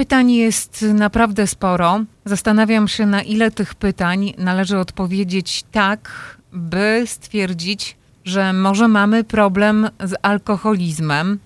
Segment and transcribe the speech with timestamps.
[0.00, 2.00] Pytań jest naprawdę sporo.
[2.24, 6.10] Zastanawiam się, na ile tych pytań należy odpowiedzieć tak,
[6.52, 11.38] by stwierdzić, że może mamy problem z alkoholizmem,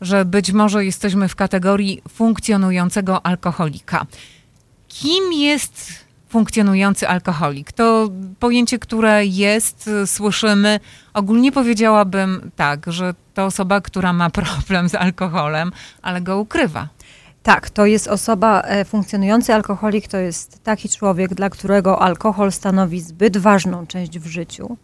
[0.00, 4.06] że być może jesteśmy w kategorii funkcjonującego alkoholika.
[4.88, 7.72] Kim jest funkcjonujący alkoholik?
[7.72, 8.08] To
[8.40, 10.80] pojęcie, które jest, słyszymy.
[11.14, 15.72] Ogólnie powiedziałabym tak, że to osoba, która ma problem z alkoholem,
[16.02, 16.88] ale go ukrywa.
[17.46, 23.00] Tak, to jest osoba, e, funkcjonujący alkoholik to jest taki człowiek, dla którego alkohol stanowi
[23.00, 24.76] zbyt ważną część w życiu,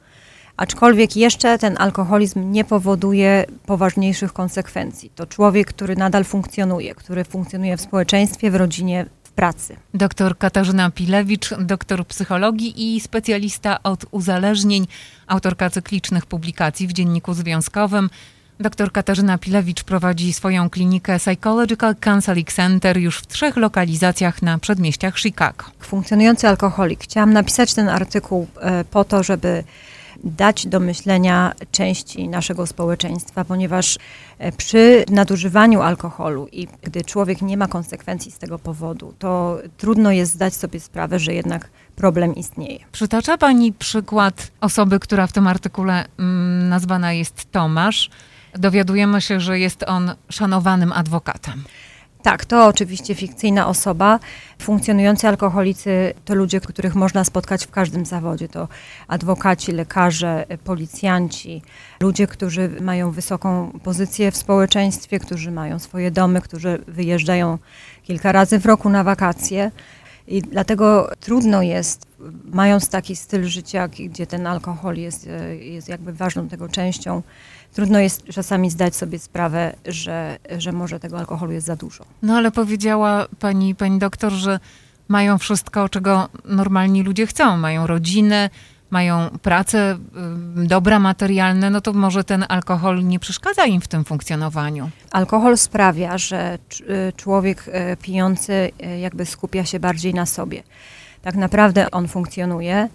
[0.56, 5.10] aczkolwiek jeszcze ten alkoholizm nie powoduje poważniejszych konsekwencji.
[5.14, 9.76] To człowiek, który nadal funkcjonuje, który funkcjonuje w społeczeństwie, w rodzinie, w pracy.
[9.94, 14.86] Doktor Katarzyna Pilewicz, doktor psychologii i specjalista od uzależnień,
[15.26, 18.10] autorka cyklicznych publikacji w Dzienniku Związkowym.
[18.60, 25.18] Doktor Katarzyna Pilewicz prowadzi swoją klinikę Psychological Counseling Center już w trzech lokalizacjach na przedmieściach
[25.18, 25.64] Chicago.
[25.80, 27.04] Funkcjonujący alkoholik.
[27.04, 29.64] Chciałam napisać ten artykuł e, po to, żeby
[30.24, 33.98] dać do myślenia części naszego społeczeństwa, ponieważ
[34.38, 40.12] e, przy nadużywaniu alkoholu i gdy człowiek nie ma konsekwencji z tego powodu, to trudno
[40.12, 42.78] jest zdać sobie sprawę, że jednak problem istnieje.
[42.92, 48.10] Przytacza Pani przykład osoby, która w tym artykule mm, nazwana jest Tomasz.
[48.54, 51.64] Dowiadujemy się, że jest on szanowanym adwokatem.
[52.22, 54.18] Tak, to oczywiście fikcyjna osoba.
[54.58, 58.48] Funkcjonujący alkoholicy to ludzie, których można spotkać w każdym zawodzie.
[58.48, 58.68] To
[59.08, 61.62] adwokaci, lekarze, policjanci,
[62.00, 67.58] ludzie, którzy mają wysoką pozycję w społeczeństwie, którzy mają swoje domy, którzy wyjeżdżają
[68.02, 69.70] kilka razy w roku na wakacje.
[70.32, 72.06] I dlatego trudno jest,
[72.44, 75.28] mając taki styl życia, gdzie ten alkohol jest,
[75.60, 77.22] jest jakby ważną tego częścią,
[77.72, 82.04] trudno jest czasami zdać sobie sprawę, że, że może tego alkoholu jest za dużo.
[82.22, 84.60] No ale powiedziała pani, pani doktor, że
[85.08, 87.56] mają wszystko, czego normalni ludzie chcą.
[87.56, 88.50] Mają rodzinę,
[88.92, 89.98] mają pracę,
[90.62, 94.90] y, dobra materialne, no to może ten alkohol nie przeszkadza im w tym funkcjonowaniu.
[95.10, 100.62] Alkohol sprawia, że y, człowiek y, pijący jakby skupia się bardziej na sobie.
[101.22, 102.88] Tak naprawdę on funkcjonuje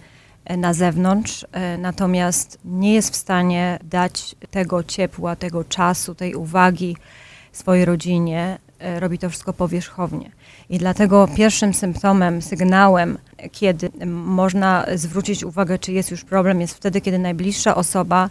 [0.56, 1.46] na zewnątrz,
[1.78, 6.96] natomiast nie jest w stanie dać tego ciepła, tego czasu, tej uwagi
[7.52, 8.58] swojej rodzinie.
[8.98, 10.30] Robi to wszystko powierzchownie.
[10.70, 13.18] I dlatego pierwszym symptomem, sygnałem,
[13.52, 18.30] kiedy można zwrócić uwagę, czy jest już problem, jest wtedy, kiedy najbliższa osoba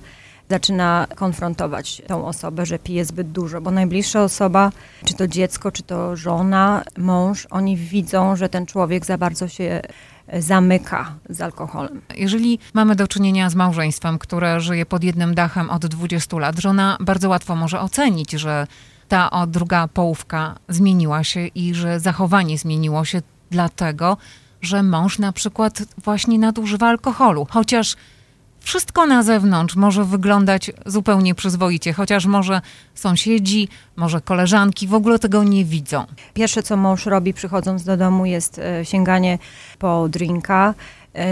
[0.50, 4.72] zaczyna konfrontować tą osobę, że pije zbyt dużo, bo najbliższa osoba,
[5.06, 9.82] czy to dziecko, czy to żona, mąż, oni widzą, że ten człowiek za bardzo się
[10.34, 12.02] zamyka z alkoholem.
[12.16, 16.98] Jeżeli mamy do czynienia z małżeństwem, które żyje pod jednym dachem od 20 lat, żona
[17.00, 18.68] bardzo łatwo może ocenić, że
[19.08, 24.18] ta o, druga połówka zmieniła się i że zachowanie zmieniło się dlatego,
[24.62, 27.48] że mąż na przykład właśnie nadużywa alkoholu.
[27.50, 27.96] Chociaż
[28.60, 32.62] wszystko na zewnątrz może wyglądać zupełnie przyzwoicie, chociaż może
[32.96, 36.06] sąsiedzi, może koleżanki w ogóle tego nie widzą.
[36.34, 39.40] Pierwsze, co mąż robi przychodząc do domu, jest e, sięganie
[39.80, 40.74] po drinka,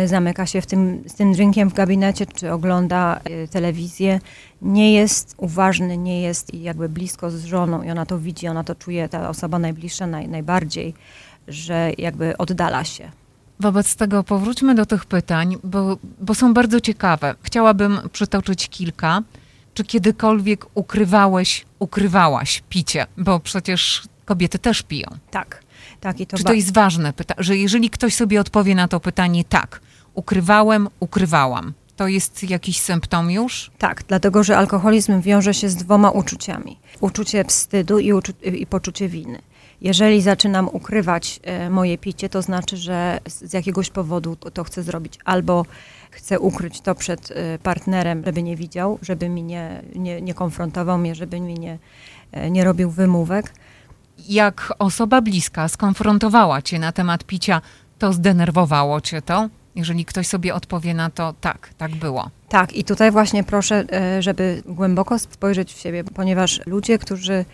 [0.05, 4.19] zamyka się w tym, z tym drinkiem w gabinecie, czy ogląda e, telewizję.
[4.61, 8.75] Nie jest uważny, nie jest jakby blisko z żoną i ona to widzi, ona to
[8.75, 10.93] czuje, ta osoba najbliższa naj, najbardziej,
[11.47, 13.11] że jakby oddala się.
[13.59, 17.35] Wobec tego powróćmy do tych pytań, bo, bo są bardzo ciekawe.
[17.41, 19.21] Chciałabym przytoczyć kilka.
[19.73, 23.05] Czy kiedykolwiek ukrywałeś, ukrywałaś picie?
[23.17, 25.07] Bo przecież kobiety też piją.
[25.31, 25.64] Tak.
[26.05, 29.81] Tak to Czy to jest ważne, że jeżeli ktoś sobie odpowie na to pytanie tak,
[30.13, 33.71] ukrywałem, ukrywałam, to jest jakiś symptom już?
[33.77, 36.77] Tak, dlatego że alkoholizm wiąże się z dwoma uczuciami.
[37.01, 39.41] Uczucie wstydu i, uczu i poczucie winy.
[39.81, 45.19] Jeżeli zaczynam ukrywać e, moje picie, to znaczy, że z jakiegoś powodu to chcę zrobić.
[45.25, 45.65] Albo
[46.11, 50.97] chcę ukryć to przed e, partnerem, żeby nie widział, żeby mi nie, nie, nie konfrontował
[50.97, 51.79] mnie, żeby mi nie,
[52.31, 53.53] e, nie robił wymówek.
[54.29, 57.61] Jak osoba bliska skonfrontowała cię na temat picia,
[57.99, 59.49] to zdenerwowało cię to?
[59.75, 62.29] Jeżeli ktoś sobie odpowie na to, tak, tak było.
[62.49, 63.85] Tak, i tutaj właśnie proszę,
[64.19, 67.45] żeby głęboko spojrzeć w siebie, ponieważ ludzie, którzy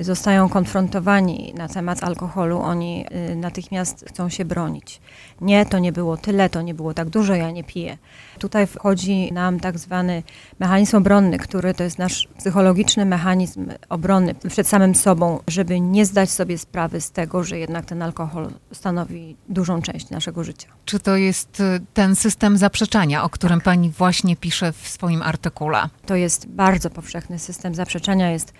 [0.00, 5.00] zostają konfrontowani na temat alkoholu, oni y, natychmiast chcą się bronić.
[5.40, 7.98] Nie, to nie było tyle, to nie było tak dużo, ja nie piję.
[8.38, 10.22] Tutaj wchodzi nam tak zwany
[10.58, 16.30] mechanizm obronny, który to jest nasz psychologiczny mechanizm obrony przed samym sobą, żeby nie zdać
[16.30, 20.68] sobie sprawy z tego, że jednak ten alkohol stanowi dużą część naszego życia.
[20.84, 23.64] Czy to jest y, ten system zaprzeczania, o którym tak.
[23.64, 25.88] pani właśnie pisze w swoim artykule?
[26.06, 28.52] To jest bardzo powszechny system zaprzeczania, jest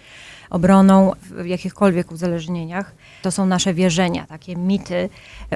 [0.51, 2.95] obroną w jakichkolwiek uzależnieniach.
[3.23, 5.09] To są nasze wierzenia, takie mity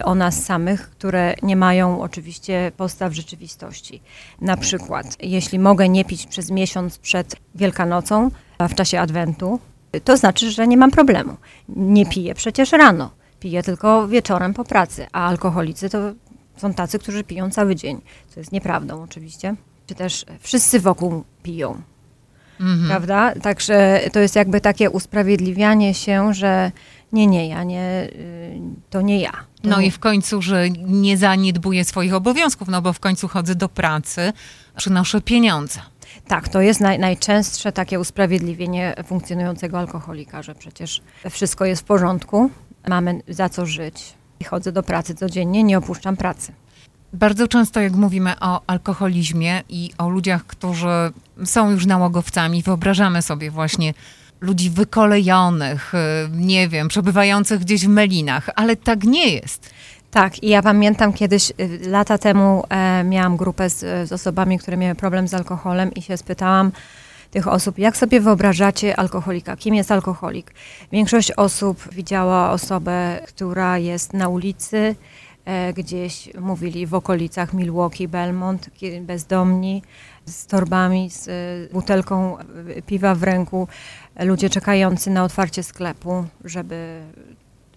[0.04, 4.02] o nas samych, które nie mają oczywiście podstaw w rzeczywistości.
[4.40, 9.60] Na przykład, jeśli mogę nie pić przez miesiąc przed Wielkanocą, a w czasie Adwentu,
[10.04, 11.37] to znaczy, że nie mam problemu.
[11.69, 13.10] Nie piję przecież rano,
[13.40, 15.98] piję tylko wieczorem po pracy, a alkoholicy to
[16.56, 19.54] są tacy, którzy piją cały dzień, co jest nieprawdą oczywiście.
[19.87, 21.82] Czy też wszyscy wokół piją,
[22.60, 22.88] mhm.
[22.88, 23.34] prawda?
[23.42, 26.72] Także to jest jakby takie usprawiedliwianie się, że
[27.12, 28.60] nie, nie, ja nie, y,
[28.90, 29.32] to nie ja.
[29.32, 29.86] To no nie.
[29.86, 34.32] i w końcu, że nie zaniedbuję swoich obowiązków, no bo w końcu chodzę do pracy,
[34.76, 35.80] przynoszę pieniądze.
[36.28, 42.50] Tak, to jest naj, najczęstsze takie usprawiedliwienie funkcjonującego alkoholika, że przecież wszystko jest w porządku,
[42.88, 46.52] mamy za co żyć i chodzę do pracy codziennie, nie opuszczam pracy.
[47.12, 50.88] Bardzo często, jak mówimy o alkoholizmie i o ludziach, którzy
[51.44, 53.94] są już nałogowcami, wyobrażamy sobie właśnie
[54.40, 55.98] ludzi wykolejonych, y,
[56.32, 59.70] nie wiem, przebywających gdzieś w melinach, ale tak nie jest.
[60.10, 64.76] Tak, i ja pamiętam kiedyś, y, lata temu e, miałam grupę z, z osobami, które
[64.76, 66.72] miały problem z alkoholem i się spytałam
[67.30, 69.56] tych osób, jak sobie wyobrażacie alkoholika?
[69.56, 70.54] Kim jest alkoholik?
[70.92, 74.94] Większość osób widziała osobę, która jest na ulicy,
[75.75, 78.70] gdzieś mówili w okolicach Milwaukee, Belmont,
[79.00, 79.82] bezdomni,
[80.31, 81.32] z torbami, z e,
[81.72, 83.69] butelką e, piwa w ręku,
[84.20, 87.02] ludzie czekający na otwarcie sklepu, żeby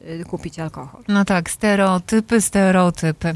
[0.02, 1.04] e, kupić alkohol.
[1.08, 3.36] No tak, stereotypy, stereotypy.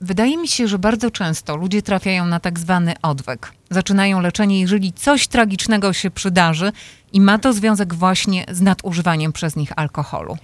[0.00, 3.52] Wydaje mi się, że bardzo często ludzie trafiają na tak zwany odwyk.
[3.70, 6.72] Zaczynają leczenie, jeżeli coś tragicznego się przydarzy
[7.12, 10.36] i ma to związek właśnie z nadużywaniem przez nich alkoholu.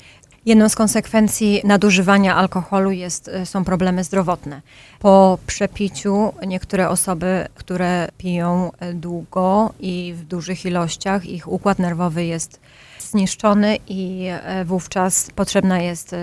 [0.47, 4.62] Jedną z konsekwencji nadużywania alkoholu jest, y, są problemy zdrowotne.
[4.99, 12.25] Po przepiciu niektóre osoby, które piją y, długo i w dużych ilościach, ich układ nerwowy
[12.25, 12.61] jest
[13.00, 14.29] zniszczony i
[14.61, 16.15] y, wówczas potrzebna jest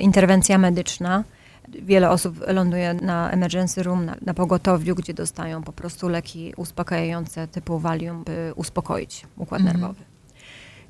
[0.00, 1.24] interwencja medyczna.
[1.68, 7.48] Wiele osób ląduje na emergency room, na, na pogotowiu, gdzie dostają po prostu leki uspokajające
[7.48, 9.80] typu Valium, by uspokoić układ mhm.
[9.80, 10.11] nerwowy.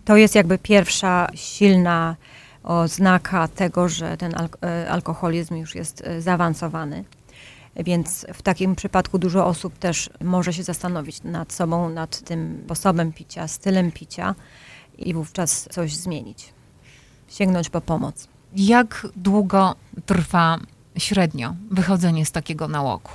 [0.04, 2.16] To jest jakby pierwsza silna
[2.62, 7.04] oznaka tego, że ten e, alkoholizm już jest e, zaawansowany.
[7.76, 13.12] Więc w takim przypadku dużo osób też może się zastanowić nad sobą, nad tym sposobem
[13.12, 14.34] picia, stylem picia
[14.99, 16.52] i wówczas coś zmienić.
[17.28, 18.28] Sięgnąć po pomoc.
[18.56, 19.75] Jak długo
[20.06, 20.58] trwa
[20.99, 23.10] średnio wychodzenie z takiego nałogu?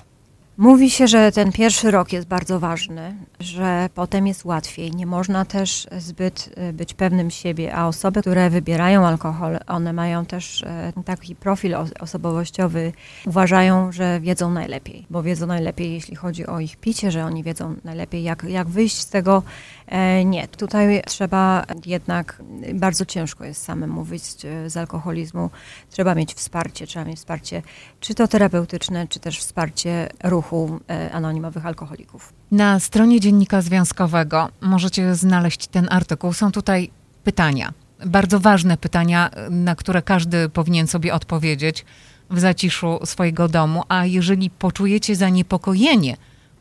[0.57, 4.91] Mówi się, że ten pierwszy rok jest bardzo ważny, że potem jest łatwiej.
[4.91, 10.25] Nie można też zbyt e, być pewnym siebie, a osoby, które wybierają alkohol, one mają
[10.25, 12.93] też e, taki profil osobowościowy,
[13.25, 17.75] uważają, że wiedzą najlepiej, bo wiedzą najlepiej, jeśli chodzi o ich picie, że oni wiedzą
[17.83, 19.43] najlepiej, jak, jak wyjść z tego.
[19.87, 22.43] E, nie, tutaj trzeba jednak,
[22.73, 25.49] bardzo ciężko jest samemu wyjść z alkoholizmu.
[25.89, 27.61] Trzeba mieć wsparcie, trzeba mieć wsparcie,
[27.99, 32.33] czy to terapeutyczne, czy też wsparcie ruchu ruchu e, anonimowych alkoholików.
[32.51, 36.33] Na stronie Dziennika Związkowego możecie znaleźć ten artykuł.
[36.33, 36.89] Są tutaj
[37.23, 37.73] pytania,
[38.05, 41.85] bardzo ważne pytania, na które każdy powinien sobie odpowiedzieć
[42.29, 43.83] w zaciszu swojego domu.
[43.89, 46.17] A jeżeli poczujecie zaniepokojenie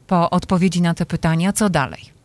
[0.07, 2.16] po odpowiedzi na te pytania, co dalej?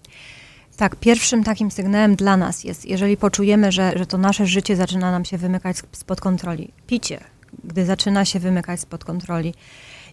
[0.81, 5.11] Tak, pierwszym takim sygnałem dla nas jest, jeżeli poczujemy, że, że to nasze życie zaczyna
[5.11, 6.71] nam się wymykać spod kontroli.
[6.87, 7.19] Picie,
[7.63, 9.53] gdy zaczyna się wymykać spod kontroli,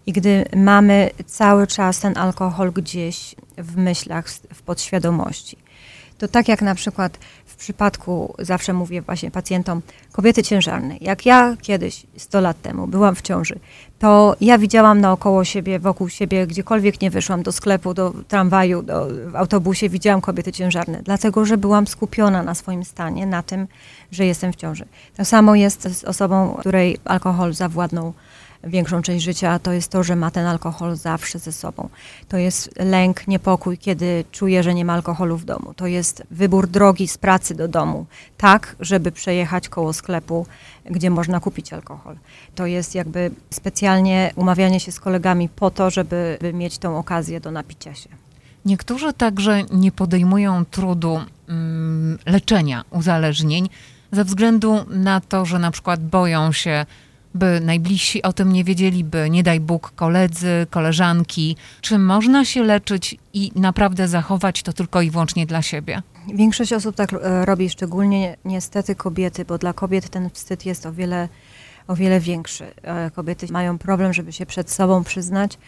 [0.07, 5.57] i gdy mamy cały czas ten alkohol gdzieś w myślach, w podświadomości,
[6.19, 9.83] to tak jak na przykład w przypadku, zawsze mówię właśnie pacjentom,
[10.13, 10.97] kobiety ciężarne.
[11.01, 13.59] Jak ja kiedyś, 100 lat temu, byłam w ciąży,
[13.99, 19.09] to ja widziałam naokoło siebie, wokół siebie, gdziekolwiek nie wyszłam, do sklepu, do tramwaju, do,
[19.27, 23.67] w autobusie, widziałam kobiety ciężarne, dlatego że byłam skupiona na swoim stanie, na tym,
[24.13, 24.85] że jestem w ciąży.
[25.17, 28.13] To samo jest z osobą, której alkohol zawładnął
[28.65, 31.89] większą część życia, to jest to, że ma ten alkohol zawsze ze sobą.
[32.29, 35.75] To jest lęk, niepokój, kiedy czuje, że nie ma alkoholu w domu.
[35.75, 40.47] To jest wybór drogi z pracy do domu, tak, żeby przejechać koło sklepu,
[40.91, 42.17] gdzie można kupić alkohol.
[42.55, 47.51] To jest jakby specjalnie umawianie się z kolegami po to, żeby mieć tą okazję do
[47.51, 48.09] napicia się.
[48.65, 53.69] Niektórzy także nie podejmują trudu mm, leczenia uzależnień
[54.13, 56.87] ze względu na to, że na przykład boją się
[57.39, 61.57] by najbliżsi o tym nie wiedzieli, by nie daj Bóg koledzy, koleżanki.
[61.81, 66.03] Czy można się leczyć i naprawdę zachować to tylko i wyłącznie dla siebie?
[66.35, 70.93] Większość osób tak e, robi, szczególnie niestety kobiety, bo dla kobiet ten wstyd jest o
[70.93, 71.29] wiele,
[71.87, 72.67] o wiele większy.
[72.83, 75.59] E, kobiety mają problem, żeby się przed sobą przyznać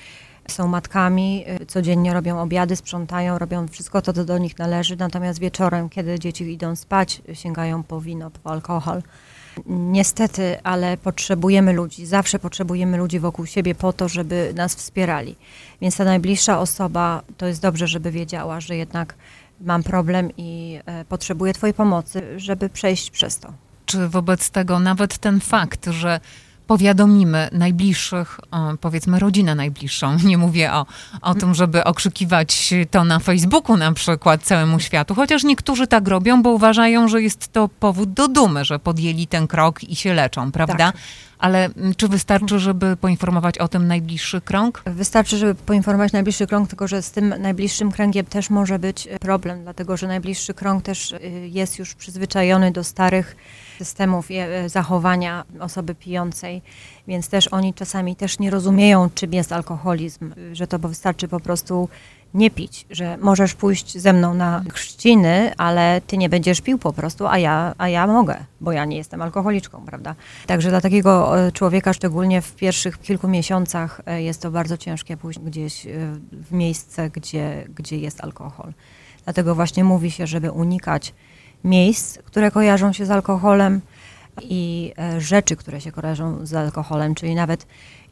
[0.49, 5.39] są matkami, y, codziennie robią obiady, sprzątają, robią wszystko to, co do nich należy, natomiast
[5.39, 9.03] wieczorem, kiedy dzieci idą spać, sięgają po wino, po alkohol.
[9.67, 15.37] Niestety, ale potrzebujemy ludzi, zawsze potrzebujemy ludzi wokół siebie po to, żeby nas wspierali.
[15.81, 19.15] Więc ta najbliższa osoba, to jest dobrze, żeby wiedziała, że jednak
[19.61, 23.53] mam problem i e, potrzebuję Twojej pomocy, żeby przejść przez to.
[23.87, 26.21] Czy wobec tego nawet ten fakt, że
[26.71, 28.41] powiadomimy najbliższych,
[28.81, 30.87] powiedzmy rodzinę najbliższą, nie mówię o,
[31.23, 36.43] o tym, żeby okrzykiwać to na Facebooku na przykład całemu światu, chociaż niektórzy tak robią,
[36.43, 40.53] bo uważają, że jest to powód do dumy, że podjęli ten krok i się leczą,
[40.53, 40.93] prawda?
[40.93, 40.97] Tak.
[41.39, 44.83] Ale mm, czy wystarczy, żeby poinformować o tym najbliższy krąg?
[44.87, 49.63] Wystarczy, żeby poinformować najbliższy krąg, tylko że z tym najbliższym kręgiem też może być problem,
[49.63, 53.37] dlatego że najbliższy krąg też y, jest już przyzwyczajony do starych
[53.81, 56.63] systemów e, zachowania osoby pijącej,
[57.09, 61.89] więc też oni czasami też nie rozumieją, czym jest alkoholizm, że to wystarczy po prostu
[62.35, 66.93] nie pić, że możesz pójść ze mną na chrzciny, ale ty nie będziesz pił po
[66.93, 70.15] prostu, a ja, a ja mogę, bo ja nie jestem alkoholiczką, prawda?
[70.47, 71.13] Także dla takiego
[71.47, 75.87] e, człowieka, szczególnie w pierwszych kilku miesiącach, e, jest to bardzo ciężkie pójść gdzieś
[76.33, 78.73] w miejsce, gdzie, gdzie jest alkohol.
[79.25, 81.15] Dlatego właśnie mówi się, żeby unikać
[81.65, 83.81] miejsc, które kojarzą się z alkoholem
[84.43, 87.67] i e, rzeczy, które się kojarzą z alkoholem, czyli nawet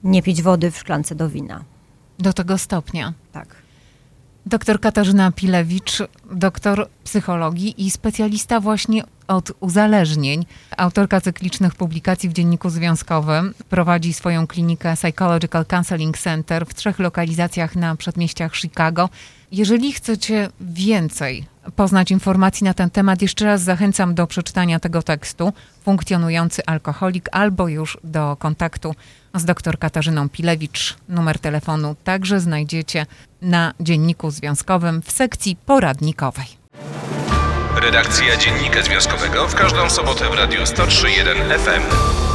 [0.04, 1.64] nie pić wody w szklance do wina.
[2.18, 3.12] Do tego stopnia.
[3.32, 3.56] Tak.
[4.46, 5.98] Doktor Katarzyna Pilewicz,
[6.30, 10.46] doktor psychologii i specjalista właśnie od uzależnień.
[10.76, 13.54] Autorka cyklicznych publikacji w Dzienniku Związkowym.
[13.68, 19.08] Prowadzi swoją klinikę Psychological Counseling Center w trzech lokalizacjach na przedmieściach Chicago.
[19.52, 21.44] Jeżeli chcecie więcej
[21.76, 25.52] poznać informacji na ten temat, jeszcze raz zachęcam do przeczytania tego tekstu
[25.84, 28.94] Funkcjonujący alkoholik albo już do kontaktu
[29.34, 30.96] z dr Katarzyną Pilewicz.
[31.08, 33.06] Numer telefonu także znajdziecie
[33.42, 36.46] na Dzienniku Związkowym w sekcji poradnikowej.
[37.82, 42.27] Redakcja Dziennika Związkowego w każdą sobotę w Radiu 103.1 FM.